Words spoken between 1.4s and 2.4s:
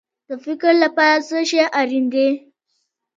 شی اړین دی؟